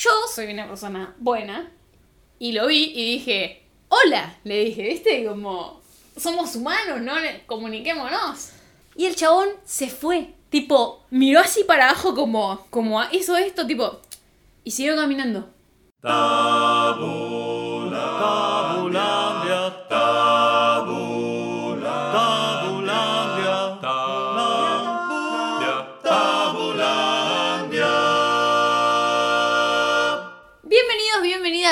[0.00, 1.70] Yo soy una persona buena
[2.38, 5.26] y lo vi y dije, hola, le dije, ¿viste?
[5.26, 5.82] Como,
[6.16, 7.12] somos humanos, ¿no?
[7.44, 8.52] Comuniquémonos.
[8.96, 14.00] Y el chabón se fue, tipo, miró así para abajo como, como hizo esto, tipo,
[14.64, 15.50] y siguió caminando.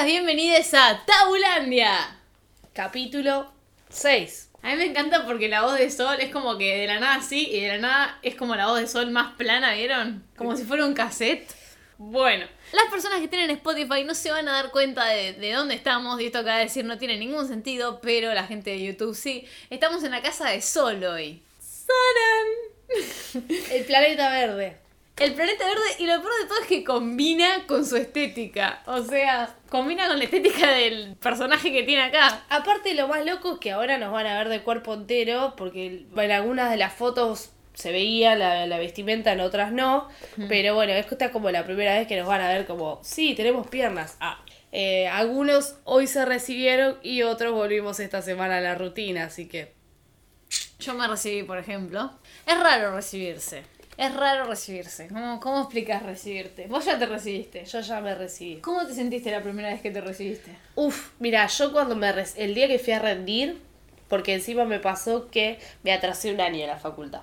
[0.09, 2.19] Bienvenidas a Tabulandia.
[2.73, 3.53] Capítulo
[3.91, 4.53] 6.
[4.63, 7.17] A mí me encanta porque la voz de Sol es como que de la nada
[7.17, 10.25] así y de la nada es como la voz de Sol más plana, ¿vieron?
[10.35, 11.47] Como si fuera un cassette.
[11.99, 15.75] Bueno, las personas que tienen Spotify no se van a dar cuenta de, de dónde
[15.75, 19.15] estamos y esto acaba de decir no tiene ningún sentido, pero la gente de YouTube
[19.15, 19.47] sí.
[19.69, 21.43] Estamos en la casa de Sol hoy.
[21.61, 23.45] ¡Saran!
[23.73, 24.88] El planeta verde.
[25.21, 28.83] El planeta verde y lo peor de todo es que combina con su estética.
[28.87, 32.45] O sea, combina con la estética del personaje que tiene acá.
[32.49, 36.07] Aparte, lo más loco es que ahora nos van a ver de cuerpo entero, porque
[36.17, 40.09] en algunas de las fotos se veía la, la vestimenta, en otras no.
[40.49, 43.35] Pero bueno, esta es como la primera vez que nos van a ver como, sí,
[43.35, 44.17] tenemos piernas.
[44.21, 44.41] Ah.
[44.71, 49.75] Eh, algunos hoy se recibieron y otros volvimos esta semana a la rutina, así que...
[50.79, 52.13] Yo me recibí, por ejemplo.
[52.47, 53.65] Es raro recibirse.
[53.99, 55.09] Es raro recibirse.
[55.09, 56.69] ¿Cómo, cómo explicas recibirte?
[56.69, 57.65] Vos ya te recibiste.
[57.65, 58.59] Yo ya me recibí.
[58.61, 60.53] ¿Cómo te sentiste la primera vez que te recibiste?
[60.77, 62.09] Uf, mira, yo cuando me...
[62.37, 63.61] El día que fui a rendir,
[64.07, 67.23] porque encima me pasó que me atrasé un año en la facultad.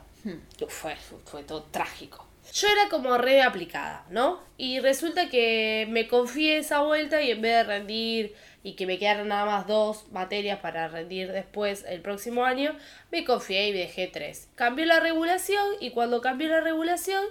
[0.62, 2.28] Uf, fue, fue todo trágico.
[2.54, 4.42] Yo era como re aplicada, ¿no?
[4.58, 8.36] Y resulta que me confié esa vuelta y en vez de rendir
[8.66, 12.76] y que me quedaron nada más dos materias para rendir después el próximo año,
[13.12, 14.50] me confié y dejé tres.
[14.56, 17.24] Cambió la regulación y cuando cambió la regulación,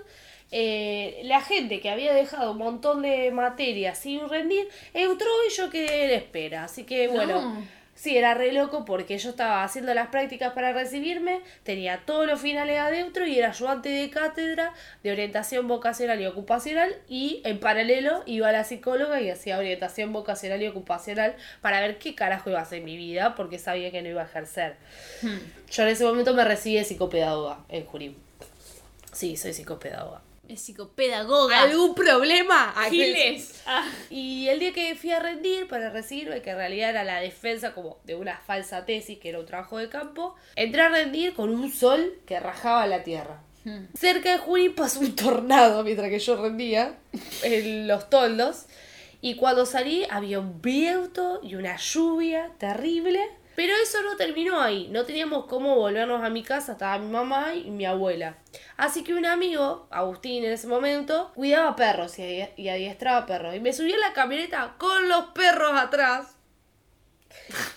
[0.52, 5.70] eh, la gente que había dejado un montón de materias sin rendir entró y yo
[5.70, 6.62] quedé en espera.
[6.62, 7.42] Así que bueno.
[7.42, 7.66] No.
[7.94, 12.40] Sí, era re loco porque yo estaba haciendo las prácticas para recibirme, tenía todos los
[12.40, 14.72] finales adentro y era ayudante de cátedra
[15.04, 20.12] de orientación vocacional y ocupacional y en paralelo iba a la psicóloga y hacía orientación
[20.12, 23.92] vocacional y ocupacional para ver qué carajo iba a hacer en mi vida porque sabía
[23.92, 24.74] que no iba a ejercer.
[25.70, 28.16] Yo en ese momento me recibí de psicopedagoga en Jurín.
[29.12, 30.23] Sí, soy psicopedagoga.
[30.48, 31.62] Es psicopedagoga.
[31.62, 32.74] ¿Algún problema?
[32.90, 33.62] Giles.
[33.66, 33.88] Ah.
[34.10, 37.72] Y el día que fui a rendir para recibirme, que en realidad era la defensa
[37.72, 41.50] como de una falsa tesis, que era un trabajo de campo, entré a rendir con
[41.50, 43.42] un sol que rajaba la tierra.
[43.64, 43.86] Hmm.
[43.98, 46.98] Cerca de Junín pasó un tornado mientras que yo rendía
[47.42, 48.66] en los toldos.
[49.22, 53.20] Y cuando salí había un viento y una lluvia terrible.
[53.56, 54.88] Pero eso no terminó ahí.
[54.90, 56.72] No teníamos cómo volvernos a mi casa.
[56.72, 58.36] Estaba mi mamá y mi abuela.
[58.76, 63.54] Así que un amigo, Agustín en ese momento, cuidaba perros y adi- y adiestraba perros.
[63.54, 66.36] Y me subió en la camioneta con los perros atrás.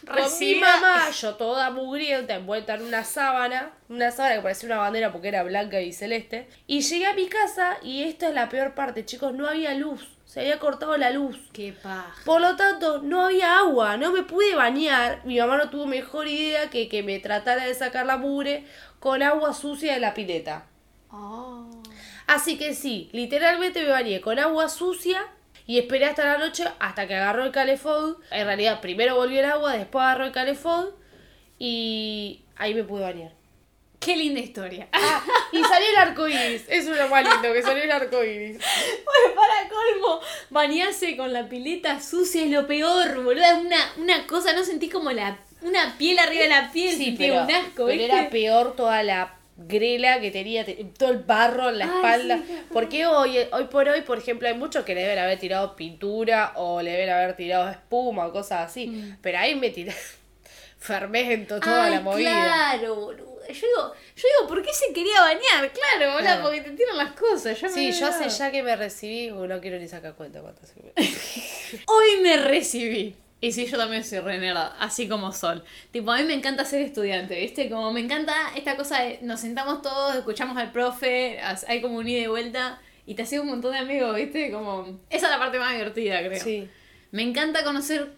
[0.06, 4.78] Con mi mamá, yo toda mugrienta, envuelta en una sábana, una sábana que parecía una
[4.78, 6.48] bandera porque era blanca y celeste.
[6.68, 10.08] Y llegué a mi casa y esta es la peor parte, chicos, no había luz,
[10.38, 11.36] se había cortado la luz.
[11.52, 12.14] Qué paja.
[12.24, 15.26] Por lo tanto, no había agua, no me pude bañar.
[15.26, 18.64] Mi mamá no tuvo mejor idea que que me tratara de sacar la mugre
[19.00, 20.68] con agua sucia de la pileta.
[21.10, 21.82] Oh.
[22.28, 25.26] Así que sí, literalmente me bañé con agua sucia
[25.66, 28.18] y esperé hasta la noche hasta que agarró el calefón.
[28.30, 30.90] En realidad, primero volvió el agua, después agarró el calefón
[31.58, 33.37] y ahí me pude bañar.
[34.00, 34.88] Qué linda historia.
[34.92, 35.22] Ah,
[35.52, 36.64] y salió el arco iris.
[36.68, 38.58] Eso es lo más lindo, que salió el arco iris.
[38.58, 40.20] Bueno, para colmo,
[40.50, 43.44] bañarse con la pileta sucia es lo peor, boludo.
[43.44, 47.16] Es una, una cosa, no sentí como la una piel arriba de la piel, Sí,
[47.18, 51.70] pero, un asco, pero era peor toda la grela que tenía, te- todo el barro
[51.70, 52.38] en la Ay, espalda.
[52.38, 55.76] sí, Porque hoy, hoy por hoy, por ejemplo, hay muchos que le deben haber tirado
[55.76, 58.86] pintura o le deben haber tirado espuma o cosas así.
[58.88, 59.18] Mm.
[59.24, 59.96] Pero ahí me tiré
[60.78, 62.30] fermento toda Ay, la movida.
[62.32, 63.27] Claro, boludo.
[63.48, 65.72] Yo digo, yo digo, ¿por qué se quería bañar?
[65.72, 66.42] Claro, boludo, Claro.
[66.44, 67.60] porque te tiran las cosas.
[67.60, 70.74] Ya me Sí, yo hace ya que me recibí, no quiero ni sacar cuenta cuántas.
[71.88, 73.16] Hoy me recibí.
[73.40, 75.64] Y sí, yo también soy re nerda, así como Sol.
[75.92, 77.70] Tipo, a mí me encanta ser estudiante, ¿viste?
[77.70, 82.08] Como me encanta esta cosa de nos sentamos todos, escuchamos al profe, hay como un
[82.08, 84.52] ida y vuelta y te haces un montón de amigos, ¿viste?
[84.52, 85.00] Como...
[85.12, 86.44] Esa es la parte más divertida, creo.
[86.44, 86.68] Sí.
[87.12, 88.12] Me encanta conocer,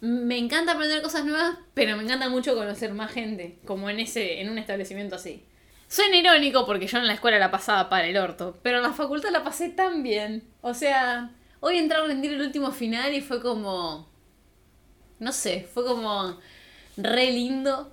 [0.00, 4.40] me encanta aprender cosas nuevas, pero me encanta mucho conocer más gente, como en ese,
[4.40, 5.44] en un establecimiento así.
[5.88, 8.92] Suena irónico porque yo en la escuela la pasaba para el orto, pero en la
[8.92, 10.42] facultad la pasé tan bien.
[10.60, 14.08] O sea, hoy entré a rendir el último final y fue como,
[15.18, 16.38] no sé, fue como
[16.96, 17.92] re lindo.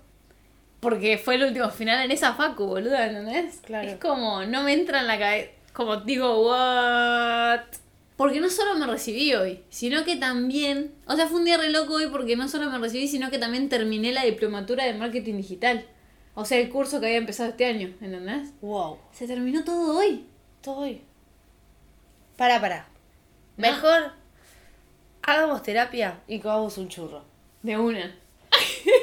[0.79, 3.61] Porque fue el último final en esa facu, boluda, ¿entendés?
[3.63, 3.87] Claro.
[3.87, 7.61] Es como, no me entra en la cabeza, como digo, what?
[8.15, 11.71] Porque no solo me recibí hoy, sino que también, o sea, fue un día re
[11.71, 15.37] loco hoy porque no solo me recibí, sino que también terminé la diplomatura de marketing
[15.37, 15.85] digital.
[16.35, 18.53] O sea, el curso que había empezado este año, ¿entendés?
[18.61, 18.99] Wow.
[19.11, 20.25] Se terminó todo hoy.
[20.55, 21.01] Estoy.
[22.37, 22.87] Para, para.
[23.57, 24.13] Mejor
[25.21, 27.23] hagamos terapia y comamos un churro.
[27.61, 28.15] De una.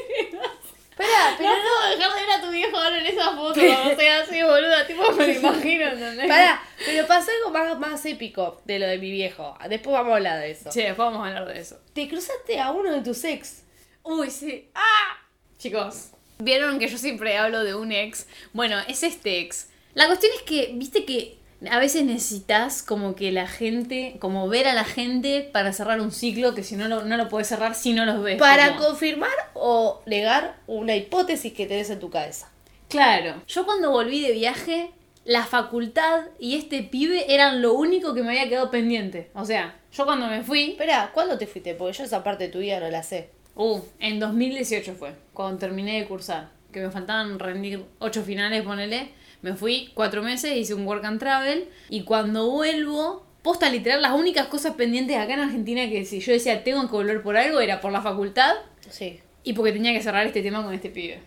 [1.00, 3.54] Espera, Pero no puedo dejar de ver a tu viejo ahora en esa foto, o
[3.54, 6.28] sea, así boluda, tipo me lo imagino, ¿entendés?
[6.28, 9.56] Pará, pero pasa algo más, más épico de lo de mi viejo.
[9.68, 10.70] Después vamos a hablar de eso.
[10.70, 11.78] Sí, después vamos a hablar de eso.
[11.94, 13.64] Te cruzaste a uno de tus ex.
[14.02, 14.70] Uy, sí.
[14.74, 15.18] ¡Ah!
[15.58, 18.26] Chicos, vieron que yo siempre hablo de un ex.
[18.52, 19.68] Bueno, es este ex.
[19.94, 24.66] La cuestión es que, viste que a veces necesitas como que la gente, como ver
[24.68, 27.74] a la gente para cerrar un ciclo que si no lo, no lo puedes cerrar
[27.74, 28.38] si no los ves.
[28.38, 32.50] Para como- confirmar o negar una hipótesis que tenés en tu cabeza.
[32.88, 33.34] Claro.
[33.46, 34.90] Yo cuando volví de viaje,
[35.24, 39.30] la facultad y este pibe eran lo único que me había quedado pendiente.
[39.34, 41.74] O sea, yo cuando me fui, Espera, ¿cuándo te fuiste?
[41.74, 43.30] Porque yo esa parte de tu vida no la sé.
[43.54, 49.10] uh, en 2018 fue, cuando terminé de cursar, que me faltaban rendir ocho finales, ponele.
[49.42, 54.12] Me fui cuatro meses, hice un work and travel y cuando vuelvo, posta literal, las
[54.12, 57.60] únicas cosas pendientes acá en Argentina que si yo decía tengo que volver por algo
[57.60, 58.54] era por la facultad
[58.90, 59.20] Sí.
[59.44, 61.20] y porque tenía que cerrar este tema con este pibe.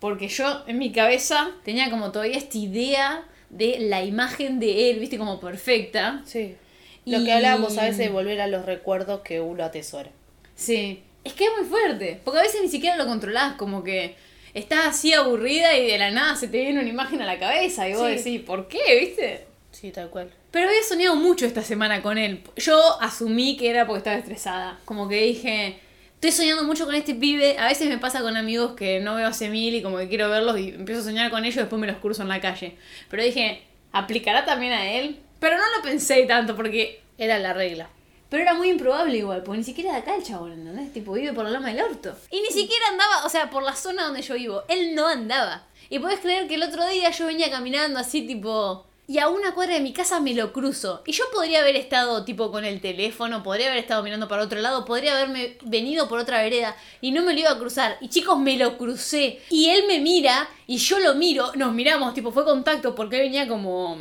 [0.00, 4.98] Porque yo en mi cabeza tenía como todavía esta idea de la imagen de él,
[4.98, 6.22] viste, como perfecta.
[6.24, 6.56] Sí.
[7.04, 10.10] Lo Y- que hablábamos a veces de volver a los recuerdos que uno atesora.
[10.54, 11.02] Sí.
[11.24, 12.18] Es que es muy fuerte.
[12.24, 14.16] Porque a veces ni siquiera lo controlás, como que
[14.54, 17.88] estás así aburrida y de la nada se te viene una imagen a la cabeza
[17.88, 18.16] y vos Sí.
[18.16, 18.78] decís, ¿por qué?
[19.00, 19.46] ¿Viste?
[19.72, 20.30] Sí, tal cual.
[20.50, 22.42] Pero había soñado mucho esta semana con él.
[22.56, 24.80] Yo asumí que era porque estaba estresada.
[24.84, 25.78] Como que dije,
[26.14, 27.56] estoy soñando mucho con este pibe.
[27.58, 30.28] A veces me pasa con amigos que no veo hace mil y como que quiero
[30.28, 32.76] verlos y empiezo a soñar con ellos y después me los cruzo en la calle.
[33.08, 33.62] Pero dije,
[33.92, 35.20] ¿aplicará también a él?
[35.38, 37.00] Pero no lo pensé tanto porque...
[37.16, 37.88] Era la regla.
[38.30, 40.92] Pero era muy improbable igual, porque ni siquiera de acá el chabón, ¿entendés?
[40.92, 42.16] Tipo, vive por la loma del orto.
[42.30, 44.62] Y ni siquiera andaba, o sea, por la zona donde yo vivo.
[44.68, 45.66] Él no andaba.
[45.90, 48.86] Y podés creer que el otro día yo venía caminando así, tipo...
[49.08, 51.02] Y a una cuadra de mi casa me lo cruzo.
[51.04, 54.60] Y yo podría haber estado, tipo, con el teléfono, podría haber estado mirando para otro
[54.60, 57.98] lado, podría haberme venido por otra vereda y no me lo iba a cruzar.
[58.00, 59.40] Y chicos, me lo crucé.
[59.50, 61.50] Y él me mira y yo lo miro.
[61.56, 63.98] Nos miramos, tipo, fue contacto porque él venía como...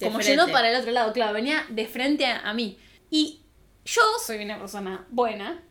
[0.00, 2.76] Como yendo para el otro lado, claro, venía de frente a, a mí.
[3.12, 3.38] Y
[3.94, 5.62] yo soy una persona buena.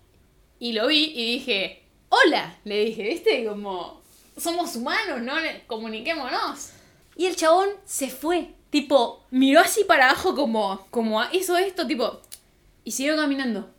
[0.59, 3.45] Y lo vi y dije, hola, le dije, ¿viste?
[3.45, 4.01] Como,
[4.35, 5.33] somos humanos, ¿no?
[5.67, 6.71] Comuniquémonos.
[7.15, 8.49] Y el chabón se fue.
[8.71, 12.21] Tipo, miró así para abajo como, como hizo esto, tipo,
[12.83, 13.69] y siguió caminando.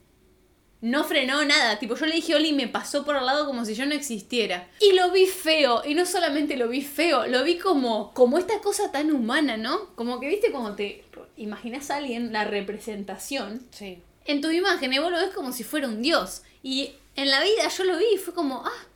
[0.80, 3.64] No frenó nada, tipo yo le dije Oli y me pasó por al lado como
[3.64, 4.68] si yo no existiera.
[4.80, 8.60] Y lo vi feo, y no solamente lo vi feo, lo vi como, como esta
[8.60, 9.94] cosa tan humana, ¿no?
[9.96, 11.04] Como que viste como te
[11.36, 14.02] imaginas a alguien, la representación, Sí.
[14.28, 16.42] En tu imagen, y vos lo ves como si fuera un dios.
[16.62, 18.86] Y en la vida yo lo vi y fue como, ah.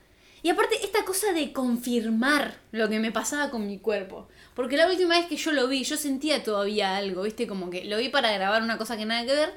[0.43, 4.29] Y aparte, esta cosa de confirmar lo que me pasaba con mi cuerpo.
[4.55, 7.47] Porque la última vez que yo lo vi, yo sentía todavía algo, ¿viste?
[7.47, 9.55] Como que lo vi para grabar una cosa que nada que ver.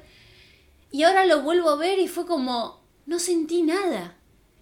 [0.91, 4.15] Y ahora lo vuelvo a ver y fue como, no sentí nada.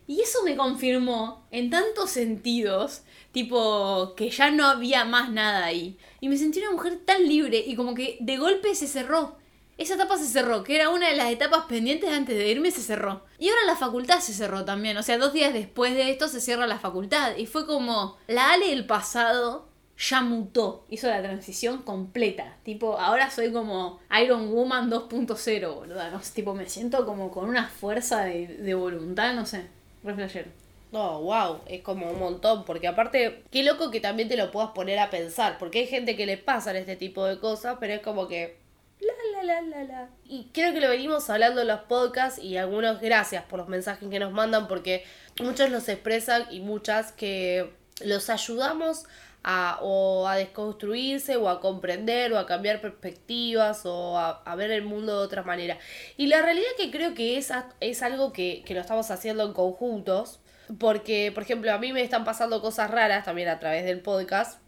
[0.08, 5.98] Y eso me confirmó en tantos sentidos, tipo que ya no había más nada ahí.
[6.22, 9.38] Y me sentí una mujer tan libre y como que de golpe se cerró.
[9.78, 12.82] Esa etapa se cerró, que era una de las etapas pendientes antes de irme, se
[12.82, 13.24] cerró.
[13.40, 14.98] Y ahora la facultad se cerró también.
[14.98, 17.36] O sea, dos días después de esto se cierra la facultad.
[17.38, 20.86] Y fue como, la Ale del pasado ya mutó.
[20.90, 22.58] Hizo la transición completa.
[22.64, 26.12] Tipo, ahora soy como Iron Woman 2.0, boluda.
[26.12, 29.68] No sé, tipo, me siento como con una fuerza de, de voluntad, no sé.
[30.04, 30.64] Re flashero.
[30.94, 34.70] No, wow, es como un montón, porque aparte, qué loco que también te lo puedas
[34.74, 38.02] poner a pensar, porque hay gente que le pasan este tipo de cosas, pero es
[38.02, 38.62] como que...
[39.44, 40.10] La, la, la, la, la.
[40.26, 44.10] Y creo que lo venimos hablando en los podcasts y algunos gracias por los mensajes
[44.10, 45.04] que nos mandan, porque
[45.40, 47.74] muchos los expresan y muchas que
[48.04, 49.06] los ayudamos
[49.44, 54.72] a, o a desconstruirse o a comprender o a cambiar perspectivas o a, a ver
[54.72, 55.78] el mundo de otra manera.
[56.18, 59.54] Y la realidad que creo que es, es algo que, que lo estamos haciendo en
[59.54, 60.40] conjuntos,
[60.80, 64.60] porque, por ejemplo, a mí me están pasando cosas raras también a través del podcast,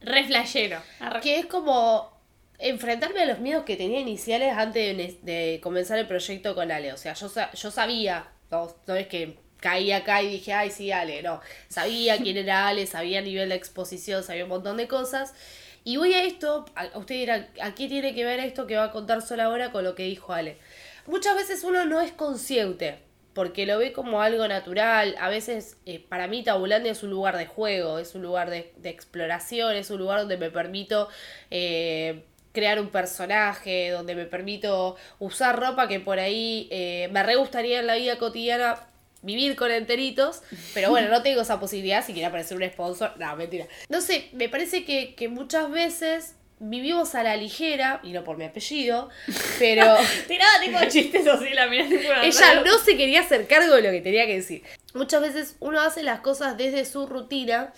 [0.00, 0.78] Re flashero.
[1.22, 2.15] Que es como
[2.58, 6.92] enfrentarme a los miedos que tenía iniciales antes de, de comenzar el proyecto con Ale.
[6.92, 10.92] O sea, yo, yo sabía, no, no es que caí acá y dije, ay, sí,
[10.92, 11.40] Ale, no.
[11.68, 15.34] Sabía quién era Ale, sabía nivel de exposición, sabía un montón de cosas.
[15.84, 18.84] Y voy a esto, a, usted dirá, ¿a qué tiene que ver esto que va
[18.84, 20.58] a contar solo ahora con lo que dijo Ale?
[21.06, 22.98] Muchas veces uno no es consciente,
[23.34, 25.14] porque lo ve como algo natural.
[25.20, 28.72] A veces, eh, para mí, Tabulandia es un lugar de juego, es un lugar de,
[28.78, 31.08] de exploración, es un lugar donde me permito
[31.52, 32.24] eh,
[32.56, 37.80] crear un personaje, donde me permito usar ropa que por ahí eh, me re gustaría
[37.80, 38.80] en la vida cotidiana
[39.20, 40.40] vivir con enteritos,
[40.72, 43.66] pero bueno, no tengo esa posibilidad si quiere aparecer un sponsor, no, mentira.
[43.90, 48.38] No sé, me parece que, que muchas veces vivimos a la ligera, y no por
[48.38, 49.10] mi apellido,
[49.58, 49.94] pero
[50.26, 53.90] Tiraba tipo chistes así, la tipo una ella no se quería hacer cargo de lo
[53.90, 54.62] que tenía que decir.
[54.94, 57.74] Muchas veces uno hace las cosas desde su rutina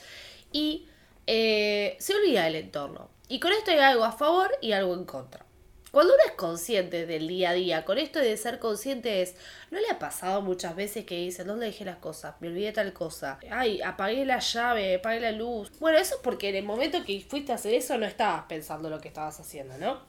[0.52, 0.86] y
[1.26, 3.10] eh, se olvida del entorno.
[3.28, 5.44] Y con esto hay algo a favor y algo en contra.
[5.90, 9.34] Cuando uno es consciente del día a día, con esto de ser consciente es,
[9.70, 12.34] ¿no le ha pasado muchas veces que dicen, ¿dónde dejé las cosas?
[12.40, 13.38] Me olvidé tal cosa.
[13.50, 15.72] Ay, apagué la llave, apagué la luz.
[15.78, 18.90] Bueno, eso es porque en el momento que fuiste a hacer eso no estabas pensando
[18.90, 20.00] lo que estabas haciendo, ¿no?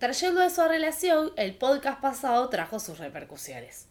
[0.00, 3.86] Trayendo eso a relación, el podcast pasado trajo sus repercusiones.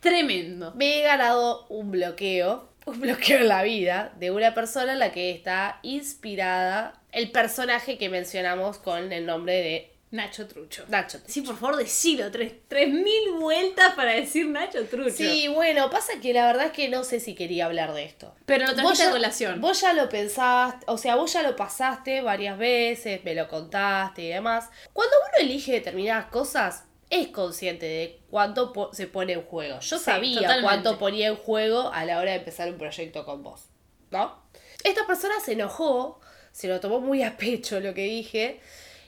[0.00, 0.72] Tremendo.
[0.74, 5.12] Me he ganado un bloqueo, un bloqueo en la vida de una persona en la
[5.12, 10.84] que está inspirada el personaje que mencionamos con el nombre de Nacho Trucho.
[10.88, 11.20] Nacho.
[11.26, 12.30] Sí, por favor, decilo.
[12.30, 15.10] Tres, tres mil vueltas para decir Nacho Trucho.
[15.10, 18.34] Sí, bueno, pasa que la verdad es que no sé si quería hablar de esto.
[18.46, 19.60] Pero lo trajiste a colación.
[19.60, 24.22] Vos ya lo pensaste, o sea, vos ya lo pasaste varias veces, me lo contaste
[24.22, 24.70] y demás.
[24.94, 29.80] Cuando uno elige determinadas cosas, es consciente de cuánto po- se pone en juego.
[29.80, 30.62] Yo Sí, sabía totalmente.
[30.62, 33.64] cuánto ponía en juego a la hora de empezar un proyecto con vos,
[34.10, 34.42] ¿no?
[34.84, 36.20] Esta persona se enojó,
[36.52, 38.60] se lo tomó muy a pecho lo que dije,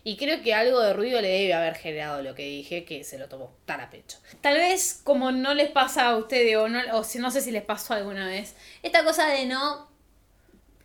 [0.03, 3.19] y creo que algo de ruido le debe haber generado lo que dije, que se
[3.19, 4.17] lo tomó tan a pecho.
[4.41, 7.51] Tal vez como no les pasa a ustedes, o, no, o si no sé si
[7.51, 9.91] les pasó alguna vez, esta cosa de no,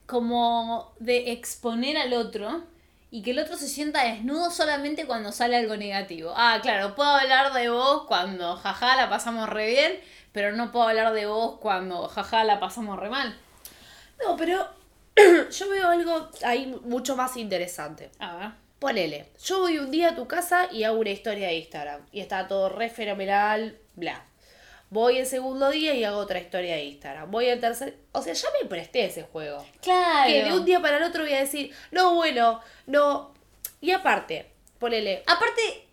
[0.06, 2.64] como de exponer al otro
[3.12, 6.34] y que el otro se sienta desnudo solamente cuando sale algo negativo.
[6.36, 10.00] Ah, claro, puedo hablar de vos cuando jaja la pasamos re bien,
[10.32, 13.38] pero no puedo hablar de vos cuando jaja la pasamos re mal.
[14.24, 14.68] No, pero
[15.50, 18.12] yo veo algo ahí mucho más interesante.
[18.20, 18.66] A ver.
[18.80, 22.02] Ponele, yo voy un día a tu casa y hago una historia de Instagram.
[22.12, 24.26] Y está todo re fenomenal, bla.
[24.90, 27.30] Voy el segundo día y hago otra historia de Instagram.
[27.32, 27.98] Voy al tercer...
[28.12, 29.66] O sea, ya me presté ese juego.
[29.82, 30.30] Claro.
[30.30, 33.34] Que de un día para el otro voy a decir, no, bueno, no.
[33.82, 35.24] Y aparte, ponele...
[35.28, 35.88] Aparte,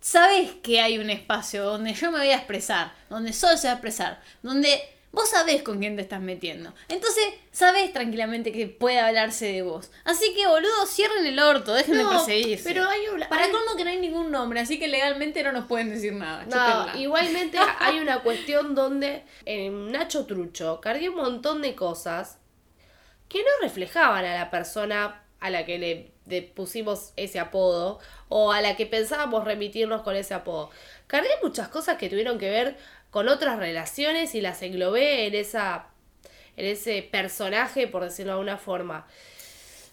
[0.00, 3.72] sabes que hay un espacio donde yo me voy a expresar, donde Sol se va
[3.72, 4.80] a expresar, donde
[5.16, 6.74] vos sabés con quién te estás metiendo.
[6.88, 9.90] Entonces, sabés tranquilamente que puede hablarse de vos.
[10.04, 12.62] Así que, boludo, cierren el orto, dejen de No, perseguirse.
[12.68, 15.52] pero hay una- Para hay- colmo que no hay ningún nombre, así que legalmente no
[15.52, 16.44] nos pueden decir nada.
[16.44, 17.00] No, chúpenla.
[17.00, 22.38] igualmente hay una cuestión donde en Nacho Trucho cargué un montón de cosas
[23.28, 28.52] que no reflejaban a la persona a la que le, le pusimos ese apodo o
[28.52, 30.70] a la que pensábamos remitirnos con ese apodo.
[31.06, 32.76] Cargué muchas cosas que tuvieron que ver
[33.10, 35.86] con otras relaciones y las englobé en esa
[36.56, 39.06] en ese personaje, por decirlo de alguna forma.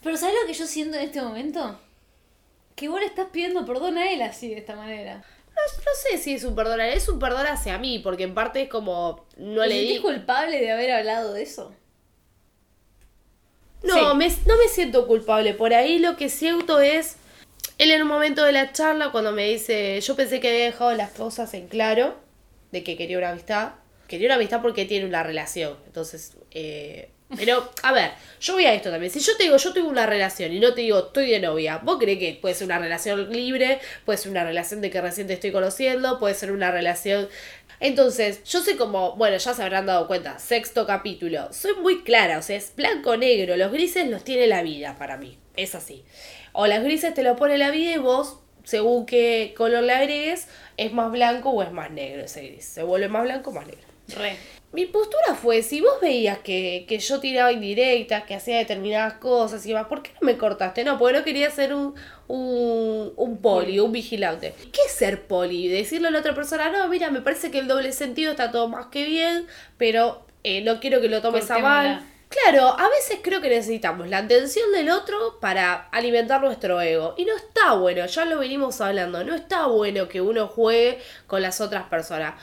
[0.01, 1.77] Pero ¿sabés lo que yo siento en este momento?
[2.75, 5.23] Que vos le estás pidiendo perdón a él así, de esta manera.
[5.47, 8.63] No, no sé si es un perdón, es un perdón hacia mí, porque en parte
[8.63, 11.73] es como no ¿Te le di culpable de haber hablado de eso?
[13.83, 14.17] No, Sí.
[14.17, 15.53] me, no me siento culpable.
[15.53, 17.17] Por ahí lo que siento es.
[17.77, 19.99] Él en un momento de la charla, cuando me dice.
[19.99, 22.15] Yo pensé que había dejado las cosas en claro.
[22.73, 23.75] De que quería una amistad.
[24.09, 25.77] Quería una amistad porque tiene una relación.
[25.85, 26.33] Entonces.
[26.51, 29.11] eh, pero, a ver, yo voy a esto también.
[29.11, 31.79] Si yo te digo, yo tengo una relación y no te digo, estoy de novia,
[31.83, 33.79] ¿vos crees que puede ser una relación libre?
[34.05, 37.27] Puede ser una relación de que recién te estoy conociendo, puede ser una relación.
[37.79, 41.51] Entonces, yo soy como, bueno, ya se habrán dado cuenta, sexto capítulo.
[41.51, 43.57] Soy muy clara, o sea, es blanco-negro.
[43.57, 45.37] Los grises los tiene la vida para mí.
[45.55, 46.03] Es así.
[46.51, 50.47] O las grises te los pone la vida y vos, según qué color le agregues,
[50.77, 52.65] es más blanco o es más negro ese gris.
[52.65, 53.83] Se vuelve más blanco o más negro.
[54.17, 54.37] Re.
[54.73, 59.63] Mi postura fue, si vos veías que, que yo tiraba indirectas, que hacía determinadas cosas
[59.65, 60.83] y demás, ¿por qué no me cortaste?
[60.83, 61.93] No, porque no quería ser un,
[62.27, 64.55] un, un poli, un vigilante.
[64.71, 65.67] ¿Qué es ser poli?
[65.67, 68.67] Decirle a la otra persona, no, mira, me parece que el doble sentido está todo
[68.67, 69.45] más que bien,
[69.77, 72.03] pero eh, no quiero que lo tomes a mal.
[72.33, 77.13] Claro, a veces creo que necesitamos la atención del otro para alimentar nuestro ego.
[77.15, 81.43] Y no está bueno, ya lo venimos hablando, no está bueno que uno juegue con
[81.43, 82.33] las otras personas.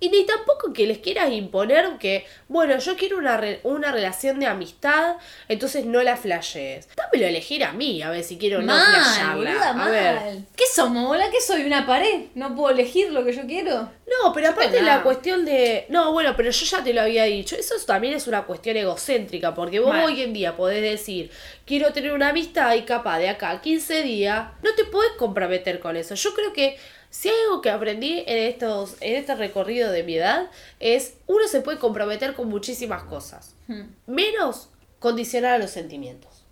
[0.00, 4.40] Y ni tampoco que les quieras imponer que, bueno, yo quiero una, re- una relación
[4.40, 5.16] de amistad,
[5.48, 6.88] entonces no la flashees.
[6.96, 9.34] Dámelo a elegir a mí, a ver si quiero o no mal, flashearla.
[9.50, 9.90] boluda, a mal.
[9.90, 10.38] ver.
[10.56, 11.30] ¿Qué somos, bola?
[11.30, 11.64] ¿Qué soy?
[11.64, 12.28] ¿Una pared?
[12.34, 13.90] ¿No puedo elegir lo que yo quiero?
[14.22, 15.84] No, pero aparte la cuestión de.
[15.88, 17.54] No, bueno, pero yo ya te lo había dicho.
[17.54, 19.54] Eso también es una cuestión egocéntrica.
[19.54, 20.04] Porque vos Mal.
[20.06, 21.30] hoy en día podés decir,
[21.66, 25.78] quiero tener una amistad y capaz de acá a 15 días, no te podés comprometer
[25.78, 26.14] con eso.
[26.16, 26.76] Yo creo que
[27.10, 30.48] si hay algo que aprendí en estos, en este recorrido de mi edad,
[30.78, 33.56] es uno se puede comprometer con muchísimas cosas.
[33.66, 33.88] Hmm.
[34.06, 34.68] Menos
[35.00, 36.44] condicionar a los sentimientos.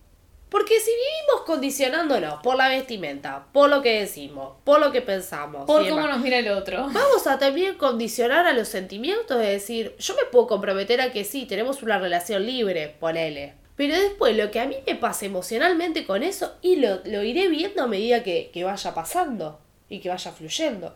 [0.48, 5.66] Porque si vivimos condicionándonos por la vestimenta, por lo que decimos, por lo que pensamos,
[5.66, 6.88] Por cómo demás, nos mira el otro.
[6.90, 11.24] vamos a también condicionar a los sentimientos de decir, yo me puedo comprometer a que
[11.24, 13.54] sí, tenemos una relación libre, ponele.
[13.76, 17.48] Pero después lo que a mí me pasa emocionalmente con eso, y lo, lo iré
[17.48, 20.94] viendo a medida que, que vaya pasando y que vaya fluyendo.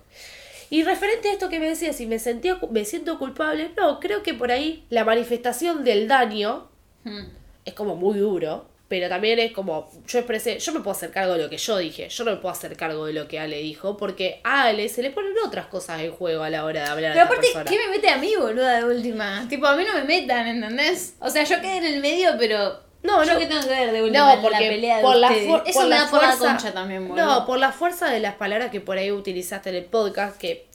[0.70, 4.22] Y referente a esto que me decía, si me, sentía, me siento culpable, no, creo
[4.22, 6.68] que por ahí la manifestación del daño
[7.04, 7.24] Hmm.
[7.64, 11.34] es como muy duro, pero también es como, yo expresé, yo me puedo hacer cargo
[11.34, 13.58] de lo que yo dije, yo no me puedo hacer cargo de lo que Ale
[13.58, 16.90] dijo, porque a Ale se le ponen otras cosas en juego a la hora de
[16.90, 17.64] hablar Pero a aparte, persona.
[17.64, 19.46] ¿qué me mete a mí, boluda, de última?
[19.48, 21.16] Tipo, a mí no me metan, ¿entendés?
[21.18, 22.80] O sea, yo quedé en el medio, pero.
[23.02, 23.38] No, ¿Yo no.
[23.38, 25.48] qué tengo que ver de última No, porque la pelea de por la, ustedes?
[25.66, 27.24] Eso por me la da por la fuerza- concha también, boludo.
[27.26, 30.68] No, por la fuerza de las palabras que por ahí utilizaste en el podcast, que...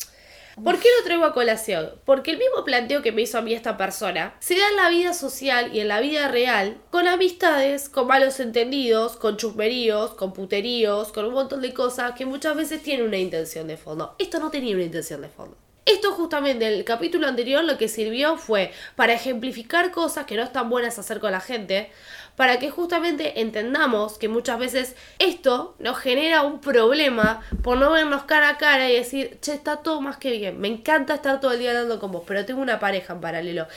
[0.63, 1.91] ¿Por qué lo traigo a colación?
[2.03, 4.89] Porque el mismo planteo que me hizo a mí esta persona se da en la
[4.89, 10.33] vida social y en la vida real con amistades, con malos entendidos, con chusmeríos, con
[10.33, 14.15] puteríos, con un montón de cosas que muchas veces tienen una intención de fondo.
[14.17, 15.55] Esto no tenía una intención de fondo.
[15.87, 20.69] Esto justamente, el capítulo anterior lo que sirvió fue para ejemplificar cosas que no están
[20.69, 21.89] buenas hacer con la gente,
[22.35, 28.23] para que justamente entendamos que muchas veces esto nos genera un problema por no vernos
[28.23, 31.53] cara a cara y decir, che, está todo más que bien, me encanta estar todo
[31.53, 33.67] el día hablando con vos, pero tengo una pareja en paralelo.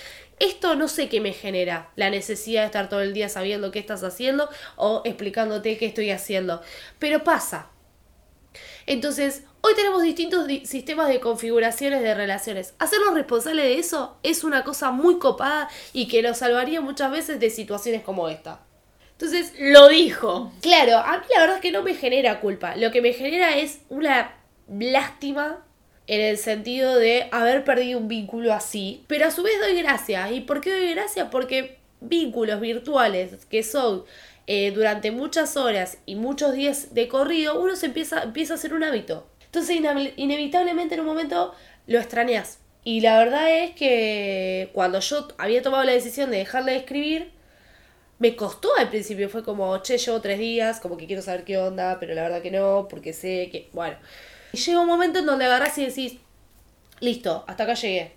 [0.40, 3.78] Esto no sé qué me genera, la necesidad de estar todo el día sabiendo qué
[3.78, 6.60] estás haciendo o explicándote qué estoy haciendo,
[6.98, 7.68] pero pasa.
[8.86, 12.74] Entonces, hoy tenemos distintos di- sistemas de configuraciones de relaciones.
[12.78, 17.40] Hacernos responsables de eso es una cosa muy copada y que nos salvaría muchas veces
[17.40, 18.60] de situaciones como esta.
[19.12, 20.50] Entonces, Lo dijo.
[20.62, 22.74] claro, a mí la verdad es que no me genera culpa.
[22.76, 24.34] Lo que me genera es una
[24.68, 25.64] lástima
[26.06, 29.04] en el sentido de haber perdido un vínculo así.
[29.08, 30.32] Pero a su vez doy gracias.
[30.32, 31.28] ¿Y por qué doy gracias?
[31.30, 34.04] Porque vínculos virtuales que son
[34.46, 38.72] eh, durante muchas horas y muchos días de corrido, uno se empieza, empieza a hacer
[38.74, 39.26] un hábito.
[39.52, 39.80] Entonces,
[40.16, 41.54] inevitablemente en un momento
[41.88, 42.58] lo extrañas.
[42.84, 47.32] Y la verdad es que cuando yo había tomado la decisión de dejarle de escribir,
[48.20, 51.58] me costó al principio, fue como, che, llevo tres días, como que quiero saber qué
[51.58, 53.96] onda, pero la verdad que no, porque sé que, bueno.
[54.52, 56.18] Y llega un momento en donde agarrás y decís,
[57.00, 58.12] listo, hasta acá llegué.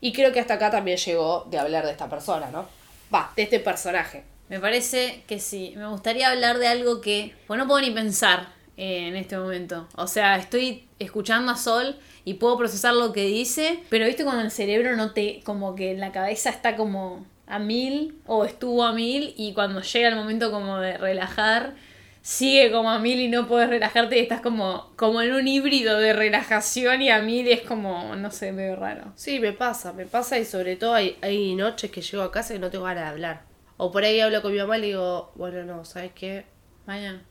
[0.00, 2.66] Y creo que hasta acá también llegó de hablar de esta persona, ¿no?
[3.14, 4.24] Va, de este personaje.
[4.48, 5.74] Me parece que sí.
[5.76, 7.34] Me gustaría hablar de algo que.
[7.46, 9.88] Pues no puedo ni pensar eh, en este momento.
[9.96, 13.80] O sea, estoy escuchando a Sol y puedo procesar lo que dice.
[13.90, 15.40] Pero viste cuando el cerebro no te.
[15.44, 19.34] como que la cabeza está como a mil o estuvo a mil.
[19.36, 21.74] Y cuando llega el momento como de relajar.
[22.22, 25.98] Sigue como a mil y no puedes relajarte y estás como, como en un híbrido
[25.98, 29.12] de relajación y a mil es como, no sé, medio raro.
[29.16, 32.54] Sí, me pasa, me pasa y sobre todo hay, hay noches que llego a casa
[32.54, 33.42] y no tengo ganas de hablar.
[33.76, 36.44] O por ahí hablo con mi mamá y le digo, bueno, no, ¿sabes qué?
[36.86, 37.22] Vaya.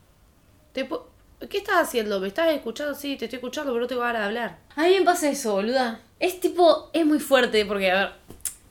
[0.74, 0.86] Te
[1.48, 2.20] ¿Qué estás haciendo?
[2.20, 2.94] ¿Me estás escuchando?
[2.94, 4.58] Sí, te estoy escuchando, pero no tengo ganas de hablar.
[4.76, 6.00] A mí me pasa eso, boluda.
[6.20, 8.12] Es tipo, es muy fuerte porque, a ver,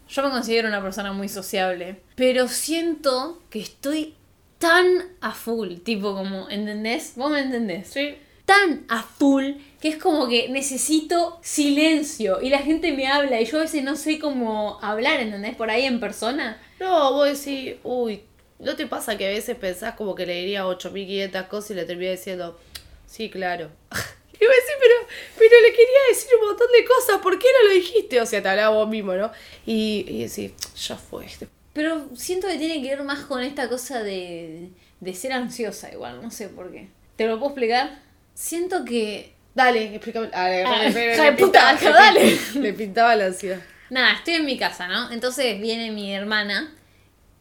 [0.10, 4.16] yo me considero una persona muy sociable, pero siento que estoy
[4.58, 4.86] tan
[5.22, 7.14] a full, tipo como, ¿entendés?
[7.16, 7.90] ¿Vos me entendés?
[7.90, 8.16] Sí.
[8.46, 13.46] Tan a full que es como que necesito silencio y la gente me habla y
[13.46, 15.56] yo a veces no sé cómo hablar, ¿entendés?
[15.56, 16.62] Por ahí en persona.
[16.80, 18.24] No, vos decís, uy,
[18.62, 21.86] ¿no te pasa que a veces pensás como que le diría 8500 cosas y le
[21.86, 22.60] terminé diciendo,
[23.08, 23.70] sí, claro?
[24.34, 24.96] Y vos decís, pero,
[25.38, 28.20] pero le quería decir un montón de cosas, ¿por qué no lo dijiste?
[28.22, 29.32] O sea, te hablaba vos mismo, ¿no?
[29.68, 30.54] Y, y decís,
[30.88, 31.28] ya fue.
[31.74, 34.70] Pero siento que tiene que ver más con esta cosa de,
[35.00, 36.88] de ser ansiosa igual, no sé por qué.
[37.18, 38.00] ¿Te lo puedo explicar?
[38.34, 40.30] Siento que Dale, explícame.
[40.34, 42.40] A ver, Ah, le- le- hija le de puta, dale.
[42.56, 43.60] Le pintaba la ansiedad.
[43.92, 45.12] Nada, estoy en mi casa, ¿no?
[45.12, 46.74] Entonces viene mi hermana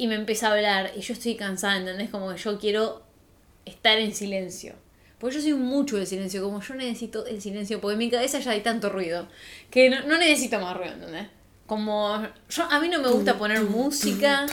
[0.01, 2.09] y me empieza a hablar y yo estoy cansada, ¿entendés?
[2.09, 3.03] Como que yo quiero
[3.67, 4.73] estar en silencio.
[5.19, 8.39] Porque yo soy mucho de silencio, como yo necesito el silencio, porque en mi cabeza
[8.39, 9.29] ya hay tanto ruido,
[9.71, 11.27] que no, no necesito más ruido, ¿entendés?
[11.67, 14.47] Como, yo, a mí no me gusta poner música,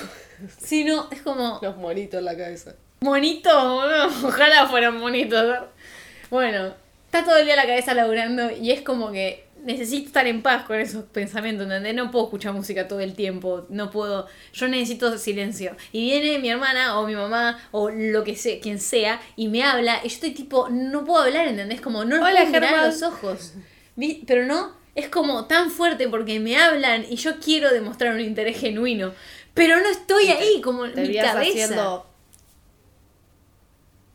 [0.58, 2.76] sino es como, Los monitos en la cabeza.
[3.00, 3.54] Monitos.
[4.26, 5.60] Ojalá fueran monitos.
[6.30, 6.74] Bueno,
[7.06, 10.64] está todo el día la cabeza laburando y es como que necesito estar en paz
[10.64, 11.94] con esos pensamientos, ¿entendés?
[11.94, 15.76] No puedo escuchar música todo el tiempo, no puedo, yo necesito silencio.
[15.92, 19.64] Y viene mi hermana o mi mamá o lo que sea, quien sea, y me
[19.64, 21.82] habla y yo estoy tipo, no puedo hablar, ¿entendés?
[21.82, 23.54] Como no Hola, puedo mirar los ojos.
[24.26, 28.60] Pero no, es como tan fuerte porque me hablan y yo quiero demostrar un interés
[28.60, 29.12] genuino.
[29.54, 31.40] Pero no estoy ahí, como en mi cabeza.
[31.40, 32.08] haciendo.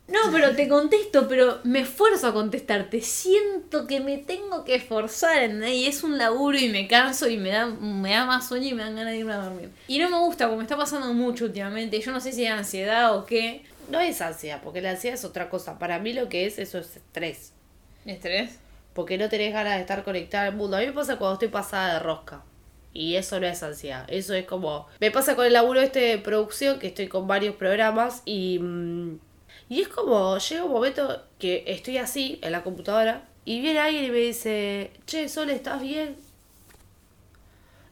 [0.09, 3.01] No, pero te contesto, pero me esfuerzo a contestarte.
[3.01, 5.73] Siento que me tengo que esforzar, ¿entendés?
[5.73, 8.75] Y es un laburo y me canso y me da, me da más sueño y
[8.75, 9.71] me dan ganas de irme a dormir.
[9.87, 12.01] Y no me gusta, como me está pasando mucho últimamente.
[12.01, 13.65] Yo no sé si es ansiedad o qué.
[13.91, 15.79] No es ansiedad, porque la ansiedad es otra cosa.
[15.79, 17.53] Para mí lo que es, eso es estrés.
[18.05, 18.59] ¿Estrés?
[18.95, 20.77] Porque no tenés ganas de estar conectada al mundo.
[20.77, 22.43] A mí me pasa cuando estoy pasada de rosca.
[22.93, 24.05] Y eso no es ansiedad.
[24.09, 24.89] Eso es como...
[25.01, 28.59] Me pasa con el laburo este de producción, que estoy con varios programas y...
[28.59, 29.19] mm,
[29.73, 34.05] Y es como, llega un momento que estoy así, en la computadora, y viene alguien
[34.05, 36.15] y me dice, che, Sol, ¿estás bien?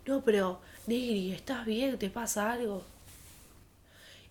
[0.04, 1.98] No, pero, Negri, ¿estás bien?
[1.98, 2.84] ¿Te pasa algo?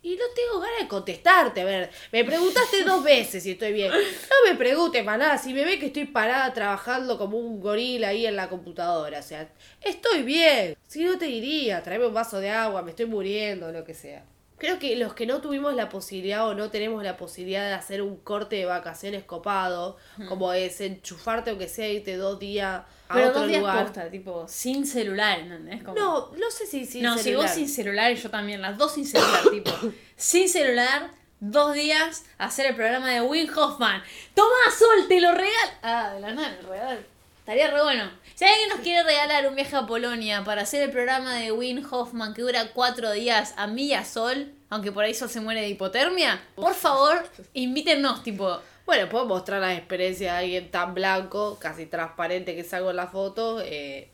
[0.03, 3.91] Y no tengo ganas de contestarte, a ver, me preguntaste dos veces si estoy bien.
[3.91, 8.09] No me preguntes más nada, si me ve que estoy parada trabajando como un gorila
[8.09, 9.49] ahí en la computadora, o sea,
[9.81, 10.77] estoy bien.
[10.87, 14.23] Si no te diría, tráeme un vaso de agua, me estoy muriendo, lo que sea.
[14.59, 18.01] Creo que los que no tuvimos la posibilidad o no tenemos la posibilidad de hacer
[18.01, 23.29] un corte de vacaciones copado, como es enchufarte aunque sea irte dos días a Pero
[23.29, 23.83] otro dos días lugar.
[23.85, 25.81] posta, tipo, sin celular, ¿entendés?
[25.83, 27.47] Como- No, no sé si sin no, si celular.
[27.47, 29.71] vos sin celular y yo también, las dos sin celular, tipo.
[30.17, 34.03] Sin celular, dos días, hacer el programa de Win Hoffman.
[34.35, 35.69] Toma, Sol, te lo regal.
[35.81, 37.05] Ah, de la nada, regal.
[37.39, 38.11] Estaría re bueno.
[38.39, 41.85] Si alguien nos quiere regalar un viaje a Polonia para hacer el programa de Win
[41.91, 45.41] Hoffman que dura cuatro días a mí y a Sol, aunque por ahí Sol se
[45.41, 48.61] muere de hipotermia, por favor, invítennos, tipo.
[48.85, 53.07] Bueno, puedo mostrar la experiencia de alguien tan blanco, casi transparente que salgo en la
[53.07, 54.09] foto, eh,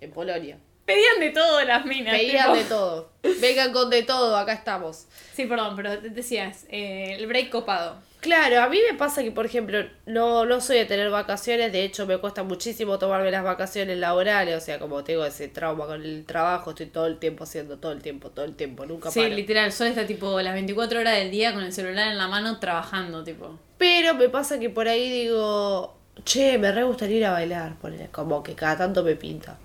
[0.00, 0.58] en Polonia.
[0.94, 2.14] Pedían de todo las minas.
[2.16, 2.56] Pedían tipo.
[2.56, 3.10] de todo.
[3.40, 5.06] Vengan con de todo, acá estamos.
[5.34, 7.96] Sí, perdón, pero decías, eh, el break copado.
[8.20, 11.84] Claro, a mí me pasa que, por ejemplo, no, no soy de tener vacaciones, de
[11.84, 16.02] hecho me cuesta muchísimo tomarme las vacaciones laborales, o sea, como tengo ese trauma con
[16.02, 19.20] el trabajo, estoy todo el tiempo haciendo, todo el tiempo, todo el tiempo, nunca Sí,
[19.20, 19.34] paro.
[19.34, 22.58] literal, Sol está tipo las 24 horas del día con el celular en la mano
[22.60, 23.58] trabajando, tipo.
[23.78, 27.76] Pero me pasa que por ahí digo, che, me re gustaría ir a bailar,
[28.12, 29.58] como que cada tanto me pinta.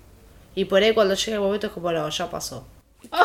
[0.56, 2.66] Y por ahí cuando llega el momento es como, no, ya pasó.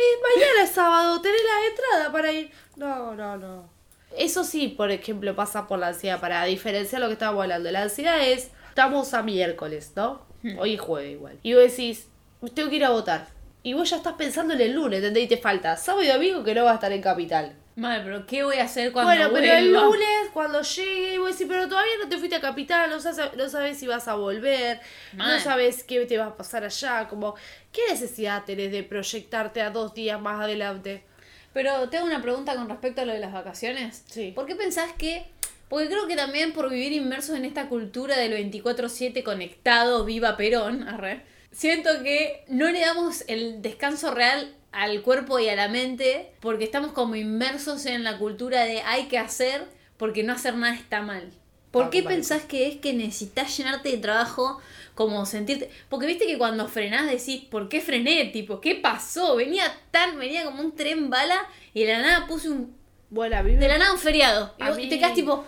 [0.00, 2.52] Eh, mañana es sábado, tenés la entrada para ir.
[2.76, 3.68] No, no, no.
[4.16, 6.20] Eso sí, por ejemplo, pasa por la ansiedad.
[6.20, 7.68] Para diferenciar lo que estábamos hablando.
[7.72, 10.22] La ansiedad es, estamos a miércoles, ¿no?
[10.56, 11.38] Hoy es jueves igual.
[11.42, 12.06] Y vos decís,
[12.54, 13.26] tengo que ir a votar.
[13.64, 15.24] Y vos ya estás pensando en el lunes, ¿entendés?
[15.24, 17.56] Y te falta sábado y domingo que no va a estar en Capital.
[17.78, 21.46] Madre, pero ¿qué voy a hacer cuando Bueno, pero el lunes, cuando llegue, vos decís,
[21.48, 24.80] pero todavía no te fuiste a Capital, no sabes, no sabes si vas a volver,
[25.12, 27.36] no sabes qué te va a pasar allá, como,
[27.70, 31.04] ¿qué necesidad tenés de proyectarte a dos días más adelante?
[31.52, 34.02] Pero tengo una pregunta con respecto a lo de las vacaciones.
[34.08, 34.32] Sí.
[34.34, 35.26] ¿Por qué pensás que.?
[35.68, 40.88] Porque creo que también por vivir inmersos en esta cultura del 24-7 conectado, viva Perón,
[40.88, 44.52] arre, siento que no le damos el descanso real
[44.84, 49.06] al cuerpo y a la mente porque estamos como inmersos en la cultura de hay
[49.08, 49.64] que hacer
[49.96, 51.30] porque no hacer nada está mal.
[51.70, 54.58] ¿Por Ah, qué pensás que es que necesitas llenarte de trabajo
[54.94, 55.70] como sentirte?
[55.88, 58.24] Porque viste que cuando frenás decís, ¿por qué frené?
[58.26, 59.36] Tipo, ¿qué pasó?
[59.36, 61.38] Venía tan, venía como un tren bala
[61.74, 62.74] y de la nada puse un
[63.10, 64.54] Bueno, a mí me- de la nada un feriado.
[64.58, 65.44] Y, vos- y te quedas tipo,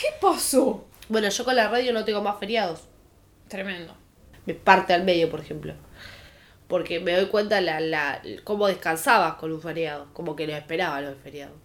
[0.00, 0.86] ¿qué pasó?
[1.08, 2.80] Bueno, yo con la radio no tengo más feriados.
[3.48, 3.94] Tremendo.
[4.46, 5.74] Me parte al medio, por ejemplo.
[6.70, 10.06] Porque me doy cuenta la, la, cómo descansaba con un feriado.
[10.14, 11.56] Como que lo esperaba los feriados.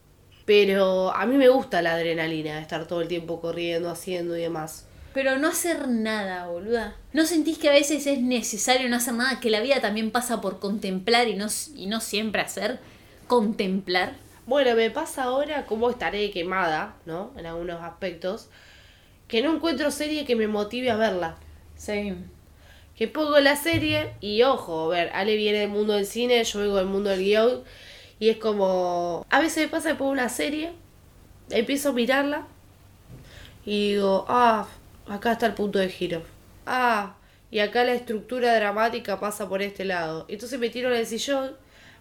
[0.45, 4.41] Pero a mí me gusta la adrenalina de estar todo el tiempo corriendo, haciendo y
[4.41, 4.87] demás.
[5.13, 6.95] Pero no hacer nada, boluda.
[7.13, 9.39] ¿No sentís que a veces es necesario no hacer nada?
[9.39, 12.79] Que la vida también pasa por contemplar y no, y no siempre hacer.
[13.27, 14.13] Contemplar.
[14.45, 17.31] Bueno, me pasa ahora como estaré quemada, ¿no?
[17.37, 18.49] En algunos aspectos.
[19.27, 21.37] Que no encuentro serie que me motive a verla.
[21.75, 22.13] Sí.
[22.97, 26.59] Que pongo la serie y ojo, a ver, Ale viene del mundo del cine, yo
[26.59, 27.63] vengo del mundo del guion.
[28.19, 29.25] Y es como...
[29.29, 30.71] A veces me pasa que pongo una serie,
[31.49, 32.47] empiezo a mirarla
[33.65, 34.67] y digo, ah,
[35.07, 36.21] acá está el punto de giro.
[36.65, 37.15] Ah,
[37.51, 40.25] y acá la estructura dramática pasa por este lado.
[40.27, 41.55] Entonces me tiro en el sillón,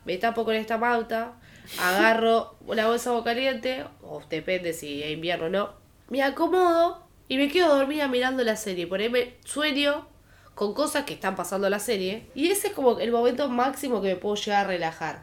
[0.04, 1.34] me tapo con esta mauta,
[1.80, 5.72] agarro una bolsa de agua caliente, o depende si es invierno o no,
[6.08, 8.86] me acomodo y me quedo dormida mirando la serie.
[8.86, 10.06] Por ahí me sueño
[10.54, 12.26] con cosas que están pasando en la serie.
[12.34, 15.22] Y ese es como el momento máximo que me puedo llegar a relajar.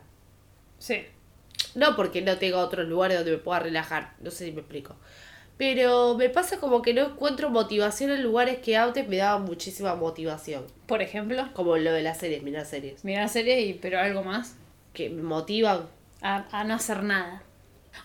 [0.79, 1.05] Sí.
[1.75, 4.95] No porque no tenga otros lugares donde me pueda relajar, no sé si me explico.
[5.57, 9.93] Pero me pasa como que no encuentro motivación en lugares que antes me daban muchísima
[9.95, 10.65] motivación.
[10.87, 13.05] Por ejemplo, Como lo de las series, mirar series.
[13.05, 14.55] mirar series y pero algo más.
[14.93, 15.87] Que me motivan.
[16.21, 17.43] a, a no hacer nada.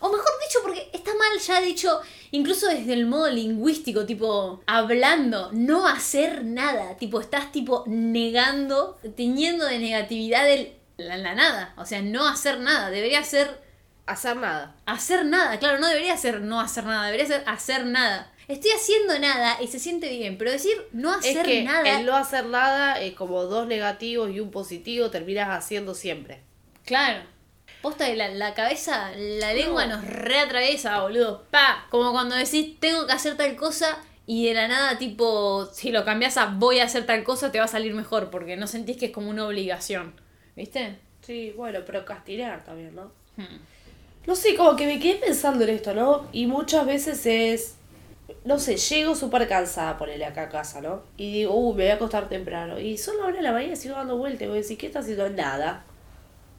[0.01, 5.51] O mejor dicho, porque está mal ya dicho, incluso desde el modo lingüístico, tipo, hablando,
[5.53, 6.96] no hacer nada.
[6.96, 11.75] Tipo, estás tipo negando, teniendo de negatividad el, la, la nada.
[11.77, 12.90] O sea, no hacer nada.
[12.90, 13.64] Debería ser
[14.07, 14.77] Hacer nada.
[14.87, 15.59] hacer nada.
[15.59, 18.33] Claro, no debería ser no hacer nada, debería ser hacer nada.
[18.46, 21.99] Estoy haciendo nada y se siente bien, pero decir no hacer es que nada.
[21.99, 26.42] el no hacer nada es como dos negativos y un positivo terminas haciendo siempre.
[26.85, 27.25] Claro.
[27.87, 31.44] Posta la, la cabeza, la lengua nos reatraviesa, boludo.
[31.53, 35.92] Pa, como cuando decís, tengo que hacer tal cosa y de la nada, tipo, si
[35.92, 38.66] lo cambias a voy a hacer tal cosa, te va a salir mejor, porque no
[38.66, 40.20] sentís que es como una obligación.
[40.57, 40.99] ¿Viste?
[41.20, 43.12] Sí, bueno, procrastinar también, ¿no?
[43.37, 43.61] Hmm.
[44.27, 46.27] No sé, como que me quedé pensando en esto, ¿no?
[46.33, 47.77] Y muchas veces es.
[48.44, 51.03] No sé, llego súper cansada ponerle acá a casa, ¿no?
[51.16, 52.81] Y digo, uh, me voy a acostar temprano.
[52.81, 54.49] Y son las hora de la mañana sigo dando vueltas.
[54.49, 55.31] Voy a decir, ¿qué estás haciendo?
[55.31, 55.85] Nada.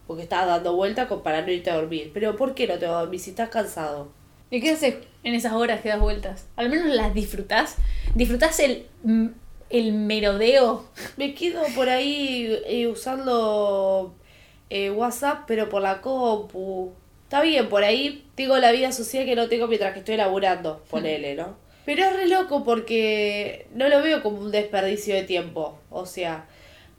[0.07, 2.11] Porque estás dando vueltas con- para no irte a dormir.
[2.13, 4.09] Pero ¿por qué no te vas a dormir si estás cansado?
[4.49, 6.47] ¿Y qué haces en esas horas que das vueltas?
[6.55, 7.75] Al menos las disfrutás.
[8.15, 8.85] ¿Disfrutás el,
[9.69, 10.85] el merodeo?
[11.17, 14.15] Me quedo por ahí eh, usando
[14.69, 16.91] eh, WhatsApp, pero por la compu.
[17.23, 20.81] Está bien, por ahí tengo la vida social que no tengo mientras que estoy laburando,
[20.89, 21.57] ponele, ¿no?
[21.85, 26.45] Pero es re loco porque no lo veo como un desperdicio de tiempo, o sea...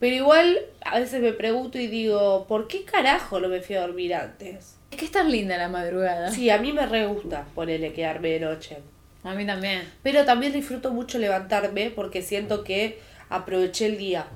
[0.00, 3.80] Pero igual a veces me pregunto y digo, ¿por qué carajo no me fui a
[3.80, 4.76] dormir antes?
[4.90, 6.30] Es que es tan linda la madrugada.
[6.30, 8.78] Sí, a mí me re gusta ponerle quedarme de noche.
[9.24, 9.90] A mí también.
[10.02, 14.26] Pero también disfruto mucho levantarme porque siento que aproveché el día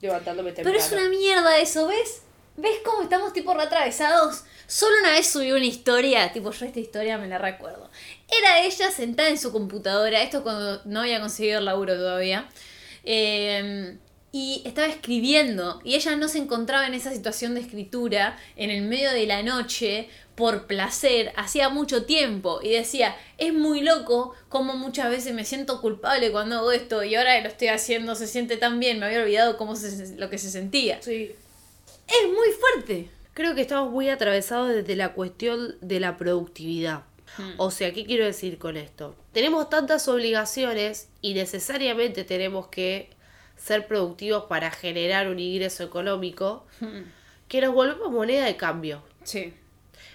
[0.00, 0.76] levantándome temprano.
[0.78, 2.22] Pero es una mierda eso, ¿ves?
[2.56, 4.44] ¿Ves cómo estamos tipo reatravesados?
[4.66, 7.88] Solo una vez subí una historia, tipo yo esta historia me la recuerdo.
[8.28, 12.48] Era ella sentada en su computadora, esto cuando no había conseguido el laburo todavía.
[13.04, 13.96] eh,
[14.30, 18.82] y estaba escribiendo y ella no se encontraba en esa situación de escritura en el
[18.82, 24.76] medio de la noche por placer hacía mucho tiempo y decía es muy loco como
[24.76, 28.26] muchas veces me siento culpable cuando hago esto y ahora que lo estoy haciendo se
[28.26, 31.32] siente tan bien me había olvidado cómo se, lo que se sentía Sí.
[32.06, 37.04] es muy fuerte Creo que estamos muy atravesados desde la cuestión de la productividad.
[37.56, 39.14] O sea, ¿qué quiero decir con esto?
[39.30, 43.10] Tenemos tantas obligaciones y necesariamente tenemos que
[43.58, 46.64] ser productivos para generar un ingreso económico
[47.48, 49.02] que nos volvemos moneda de cambio.
[49.24, 49.52] sí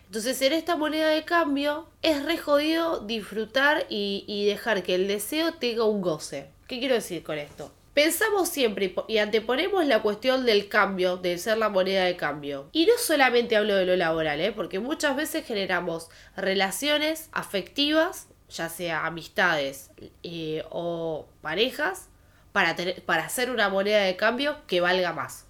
[0.06, 5.08] Entonces, en esta moneda de cambio es re jodido disfrutar y, y dejar que el
[5.08, 6.50] deseo tenga un goce.
[6.68, 7.72] ¿Qué quiero decir con esto?
[7.94, 12.68] Pensamos siempre y anteponemos la cuestión del cambio, de ser la moneda de cambio.
[12.72, 14.52] Y no solamente hablo de lo laboral, ¿eh?
[14.52, 19.92] porque muchas veces generamos relaciones afectivas, ya sea amistades
[20.24, 22.10] eh, o parejas,
[22.54, 25.46] para, tener, para hacer una moneda de cambio que valga más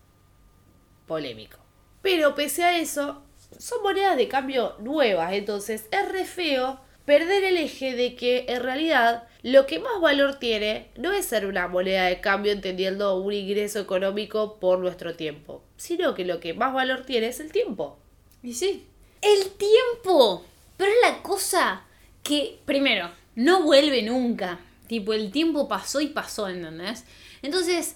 [1.06, 1.60] polémico.
[2.02, 3.22] Pero pese a eso,
[3.60, 8.64] son monedas de cambio nuevas, entonces es re feo perder el eje de que en
[8.64, 13.34] realidad lo que más valor tiene no es ser una moneda de cambio entendiendo un
[13.34, 18.00] ingreso económico por nuestro tiempo, sino que lo que más valor tiene es el tiempo.
[18.42, 18.88] y sí
[19.22, 20.46] el tiempo
[20.78, 21.84] pero es la cosa
[22.24, 27.06] que primero no vuelve nunca tipo el tiempo pasó y pasó ¿entendés?
[27.42, 27.96] entonces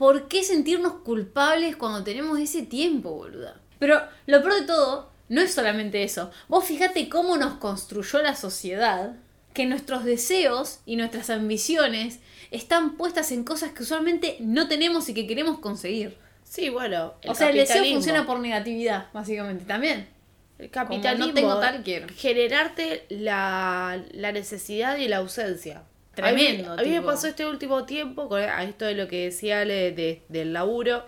[0.00, 3.60] ¿por qué sentirnos culpables cuando tenemos ese tiempo, boluda?
[3.78, 6.30] Pero lo peor de todo, no es solamente eso.
[6.48, 9.16] Vos fíjate cómo nos construyó la sociedad,
[9.52, 15.14] que nuestros deseos y nuestras ambiciones están puestas en cosas que usualmente no tenemos y
[15.14, 16.16] que queremos conseguir.
[16.44, 20.08] Sí, bueno, o sea, el deseo funciona por negatividad, básicamente, también.
[20.58, 22.06] El Como capitalismo no tengo tal, quiero.
[22.16, 25.82] generarte la, la necesidad y la ausencia.
[26.20, 29.08] Tremendo, A mí, a mí me pasó este último tiempo con a esto de lo
[29.08, 31.04] que decía Ale de, del laburo.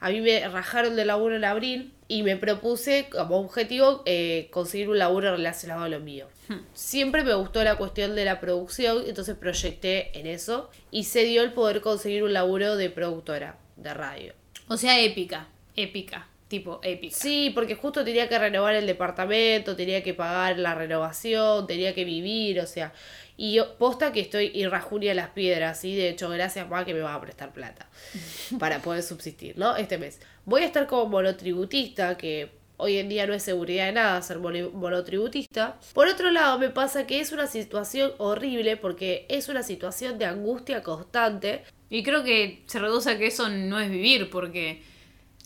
[0.00, 4.88] A mí me rajaron del laburo en abril y me propuse como objetivo eh, conseguir
[4.88, 6.28] un laburo relacionado a lo mío.
[6.48, 6.58] Hmm.
[6.74, 11.42] Siempre me gustó la cuestión de la producción, entonces proyecté en eso y se dio
[11.42, 14.34] el poder conseguir un laburo de productora de radio.
[14.68, 17.16] O sea, épica, épica, tipo épica.
[17.16, 22.04] Sí, porque justo tenía que renovar el departamento, tenía que pagar la renovación, tenía que
[22.04, 22.92] vivir, o sea.
[23.36, 27.00] Y yo, posta que estoy irrajunia las piedras, y de hecho, gracias más que me
[27.00, 27.88] va a prestar plata
[28.58, 29.76] para poder subsistir, ¿no?
[29.76, 30.20] Este mes.
[30.44, 34.38] Voy a estar como monotributista, que hoy en día no es seguridad de nada ser
[34.38, 35.78] mono- monotributista.
[35.94, 40.26] Por otro lado, me pasa que es una situación horrible porque es una situación de
[40.26, 44.82] angustia constante Y creo que se reduce a que eso no es vivir, porque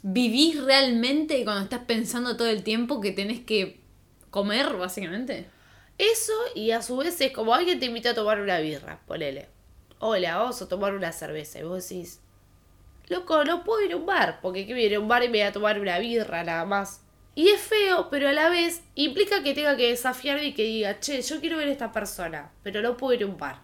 [0.03, 3.81] vivís realmente cuando estás pensando todo el tiempo que tenés que
[4.31, 5.47] comer, básicamente.
[6.01, 9.51] Eso y a su vez es como alguien te invita a tomar una birra, ponele.
[9.99, 11.59] Hola, vamos a tomar una cerveza.
[11.59, 12.21] Y vos decís,
[13.09, 15.41] loco, no puedo ir a un bar, porque que viene a un bar y me
[15.41, 17.03] voy a tomar una birra nada más.
[17.35, 21.01] Y es feo, pero a la vez implica que tenga que desafiarme y que diga,
[21.01, 23.61] che, yo quiero ver a esta persona, pero no puedo ir a un bar.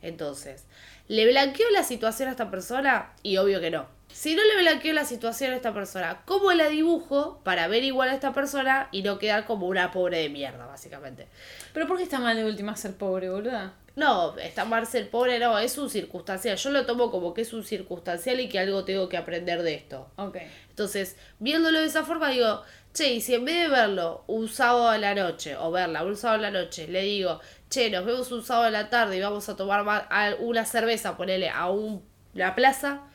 [0.00, 0.66] Entonces,
[1.08, 3.14] ¿le blanqueo la situación a esta persona?
[3.24, 3.88] Y obvio que no.
[4.14, 8.10] Si no le blanqueo la situación a esta persona, ¿cómo la dibujo para ver igual
[8.10, 11.26] a esta persona y no quedar como una pobre de mierda, básicamente?
[11.72, 13.74] Pero ¿por qué está mal de última ser pobre, boluda?
[13.96, 16.56] No, está mal ser pobre, no, es un circunstancial.
[16.56, 19.74] Yo lo tomo como que es un circunstancial y que algo tengo que aprender de
[19.74, 20.08] esto.
[20.14, 20.36] Ok.
[20.70, 24.90] Entonces, viéndolo de esa forma, digo, che, y si en vez de verlo un sábado
[24.90, 28.30] a la noche, o verla un sábado a la noche, le digo, che, nos vemos
[28.30, 30.06] un sábado a la tarde y vamos a tomar
[30.38, 33.08] una cerveza, ponele a un, la plaza,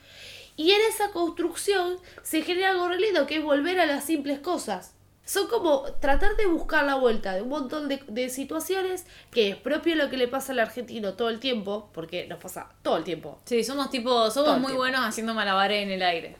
[0.60, 4.94] y en esa construcción se genera algo lindo, que es volver a las simples cosas.
[5.24, 9.56] Son como tratar de buscar la vuelta de un montón de, de situaciones que es
[9.56, 13.04] propio lo que le pasa al argentino todo el tiempo, porque nos pasa todo el
[13.04, 13.38] tiempo.
[13.46, 14.80] Sí, somos tipo, somos muy tiempo.
[14.80, 16.36] buenos haciendo malabares en el aire.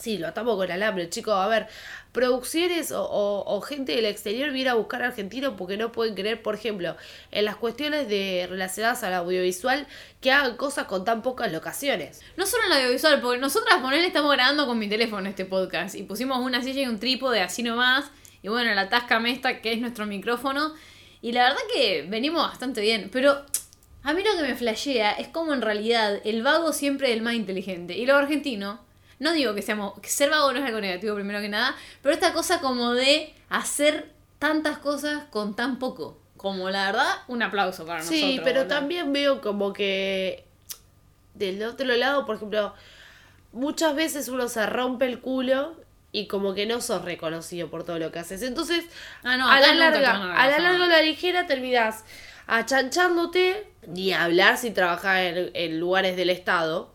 [0.00, 1.34] Sí, lo atamos con alambre, chicos.
[1.34, 1.68] A ver,
[2.12, 6.42] producciones o, o- gente del exterior viene a buscar a argentinos porque no pueden creer,
[6.42, 6.96] por ejemplo,
[7.30, 9.86] en las cuestiones de relacionadas al audiovisual,
[10.20, 12.22] que hagan cosas con tan pocas locaciones.
[12.36, 15.94] No solo en el audiovisual, porque nosotras ponele estamos grabando con mi teléfono este podcast
[15.94, 18.06] y pusimos una silla y un trípode así nomás.
[18.42, 20.74] Y bueno, la Tascam esta que es nuestro micrófono.
[21.22, 23.08] Y la verdad que venimos bastante bien.
[23.10, 23.42] Pero
[24.02, 27.22] a mí lo que me flashea es como en realidad el vago siempre es el
[27.22, 27.96] más inteligente.
[27.96, 28.83] Y lo argentino,
[29.24, 29.98] no digo que seamos.
[30.00, 31.74] que ser vago no es algo negativo primero que nada.
[32.02, 36.20] Pero esta cosa como de hacer tantas cosas con tan poco.
[36.36, 38.20] Como la verdad, un aplauso para nosotros.
[38.20, 40.44] Sí, pero también veo como que
[41.32, 42.74] del otro lado, por ejemplo,
[43.52, 45.74] muchas veces uno se rompe el culo
[46.12, 48.42] y como que no sos reconocido por todo lo que haces.
[48.42, 48.84] Entonces,
[49.22, 52.04] Ah, no, a la larga, a a la larga o la ligera terminás
[52.46, 56.93] achanchándote, ni hablar si trabajas en, en lugares del Estado.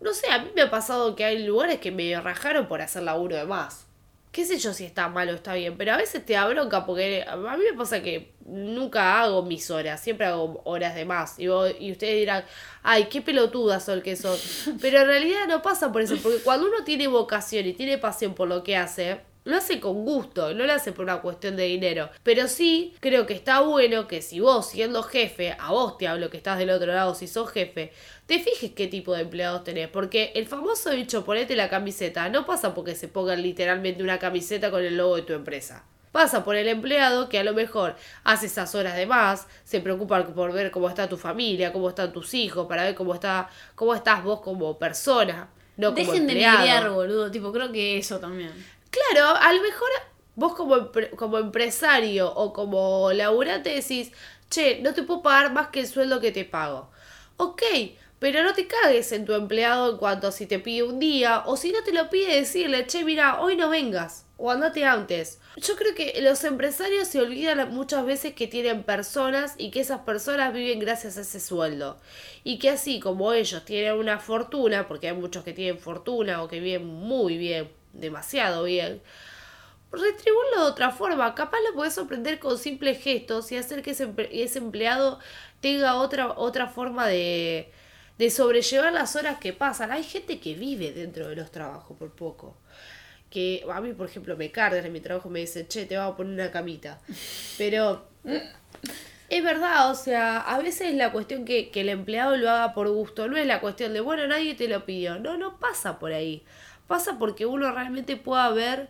[0.00, 3.02] No sé, a mí me ha pasado que hay lugares que me rajaron por hacer
[3.02, 3.86] laburo de más.
[4.32, 6.86] Qué sé yo si está mal o está bien, pero a veces te da bronca
[6.86, 11.38] porque a mí me pasa que nunca hago mis horas, siempre hago horas de más.
[11.38, 12.44] Y, vos- y ustedes dirán,
[12.84, 14.38] ay, qué pelotudas son que son.
[14.80, 18.34] Pero en realidad no pasa por eso, porque cuando uno tiene vocación y tiene pasión
[18.34, 21.64] por lo que hace, lo hace con gusto, no lo hace por una cuestión de
[21.64, 22.10] dinero.
[22.22, 26.30] Pero sí creo que está bueno que si vos, siendo jefe, a vos te hablo
[26.30, 27.92] que estás del otro lado, si sos jefe,
[28.26, 29.88] te fijes qué tipo de empleados tenés.
[29.88, 34.70] Porque el famoso dicho ponete la camiseta no pasa porque se pongan literalmente una camiseta
[34.70, 35.84] con el logo de tu empresa.
[36.12, 40.26] Pasa por el empleado que a lo mejor hace esas horas de más, se preocupa
[40.26, 43.94] por ver cómo está tu familia, cómo están tus hijos, para ver cómo está, cómo
[43.94, 47.30] estás vos como persona, no como Dejen de negrear, boludo.
[47.30, 48.52] Tipo, creo que eso también.
[48.90, 49.88] Claro, a lo mejor
[50.34, 54.12] vos como, como empresario o como laburante decís,
[54.48, 56.90] che, no te puedo pagar más que el sueldo que te pago.
[57.36, 57.62] Ok,
[58.18, 61.44] pero no te cagues en tu empleado en cuanto a si te pide un día
[61.46, 65.40] o si no te lo pide decirle, che, mira, hoy no vengas o andate antes.
[65.56, 70.00] Yo creo que los empresarios se olvidan muchas veces que tienen personas y que esas
[70.00, 71.98] personas viven gracias a ese sueldo.
[72.44, 76.48] Y que así como ellos tienen una fortuna, porque hay muchos que tienen fortuna o
[76.48, 79.02] que viven muy bien, demasiado bien,
[79.92, 81.34] retribuirlo de otra forma.
[81.34, 85.18] Capaz lo podés sorprender con simples gestos y hacer que ese, emple- ese empleado
[85.60, 87.70] tenga otra, otra forma de,
[88.18, 89.90] de sobrellevar las horas que pasan.
[89.92, 92.56] Hay gente que vive dentro de los trabajos por poco.
[93.30, 96.14] Que a mí, por ejemplo, me cargan en mi trabajo me dicen, che, te vamos
[96.14, 97.00] a poner una camita.
[97.58, 98.08] Pero
[99.28, 102.74] es verdad, o sea, a veces es la cuestión que, que el empleado lo haga
[102.74, 105.18] por gusto, no es la cuestión de, bueno, nadie te lo pidió.
[105.20, 106.42] No, no pasa por ahí.
[106.90, 108.88] Pasa porque uno realmente pueda ver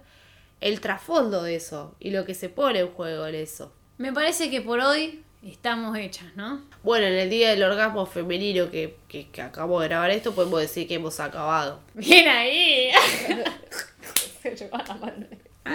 [0.62, 3.74] el trasfondo de eso y lo que se pone en juego en eso.
[3.98, 6.62] Me parece que por hoy estamos hechas, ¿no?
[6.82, 10.60] Bueno, en el día del orgasmo femenino que, que, que acabamos de grabar esto, podemos
[10.60, 11.80] decir que hemos acabado.
[11.92, 12.90] Bien ahí.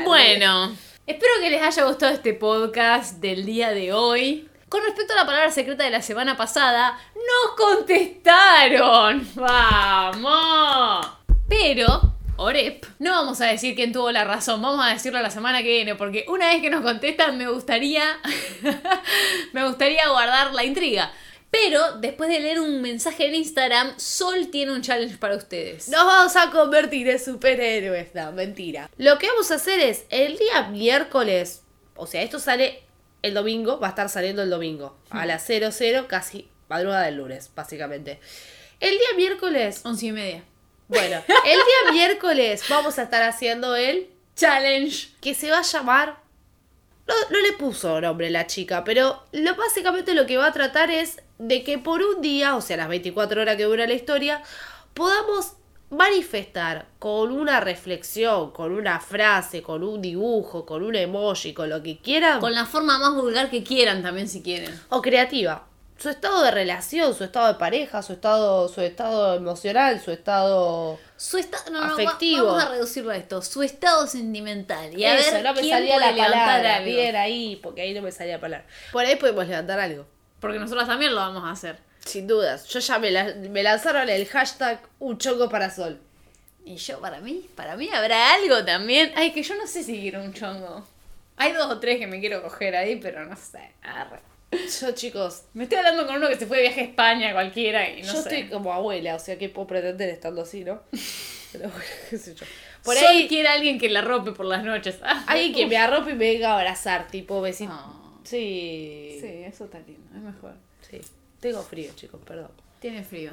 [0.03, 4.49] bueno, espero que les haya gustado este podcast del día de hoy.
[4.67, 9.27] Con respecto a la palabra secreta de la semana pasada, nos contestaron.
[9.35, 11.07] ¡Vamos!
[11.47, 15.63] Pero, Orep, no vamos a decir quién tuvo la razón, vamos a decirlo la semana
[15.63, 18.19] que viene, porque una vez que nos contestan me gustaría
[19.53, 21.13] me gustaría guardar la intriga.
[21.49, 25.87] Pero después de leer un mensaje en Instagram, Sol tiene un challenge para ustedes.
[25.87, 28.13] Nos vamos a convertir en superhéroes.
[28.13, 28.89] No, mentira.
[28.97, 31.63] Lo que vamos a hacer es, el día miércoles,
[31.95, 32.83] o sea, esto sale
[33.21, 37.49] el domingo, va a estar saliendo el domingo, a las 00, casi madrugada del lunes,
[37.55, 38.19] básicamente.
[38.81, 40.43] El día miércoles, Once y media.
[40.87, 45.09] Bueno, el día miércoles vamos a estar haciendo el Challenge.
[45.21, 46.17] que se va a llamar.
[47.07, 50.89] No, no le puso nombre la chica, pero lo básicamente lo que va a tratar
[50.89, 54.41] es de que por un día, o sea, las 24 horas que dura la historia,
[54.95, 55.53] podamos
[55.91, 61.83] manifestar con una reflexión, con una frase, con un dibujo, con un emoji, con lo
[61.83, 64.77] que quieran, Con la forma más vulgar que quieran también si quieren.
[64.89, 65.67] o creativa.
[65.97, 70.99] Su estado de relación, su estado de pareja, su estado, su estado emocional, su estado
[71.15, 71.71] Su estado.
[71.71, 72.45] No, no, va- Afectivo.
[72.47, 73.41] vamos a reducirlo a esto.
[73.41, 74.97] Su estado sentimental.
[74.97, 76.75] Y a Eso, ver no me quién salía la levantar palabra.
[76.75, 76.85] algo.
[76.85, 78.65] Bien ahí, porque ahí no me salía la palabra.
[78.91, 80.05] Por ahí podemos levantar algo.
[80.41, 81.77] Porque nosotros también lo vamos a hacer.
[82.05, 82.67] Sin dudas.
[82.67, 85.99] Yo ya me, la- me lanzaron el hashtag un chongo para sol.
[86.65, 89.13] Y yo, para mí, para mí habrá algo también.
[89.15, 90.85] Ay, que yo no sé si quiero un chongo.
[91.37, 93.71] Hay dos o tres que me quiero coger ahí, pero no sé.
[93.81, 94.19] Arre.
[94.81, 97.89] Yo, chicos, Me estoy hablando con uno que se fue de viaje a España, cualquiera,
[97.89, 98.39] y no yo sé.
[98.39, 100.81] estoy como abuela, o sea, ¿qué puedo pretender estando así, no?
[101.51, 102.45] Pero bueno, qué sé yo.
[102.83, 104.97] Por Sol ahí, quiere alguien que la rompe por las noches.
[105.01, 107.71] Ah, alguien que me arrope y me venga a abrazar, tipo besito.
[107.73, 108.01] Ah.
[108.23, 109.17] Sí.
[109.21, 110.53] Sí, eso está lindo, es mejor.
[110.89, 110.99] Sí.
[111.39, 112.51] Tengo frío, chicos, perdón.
[112.79, 113.31] Tiene frío.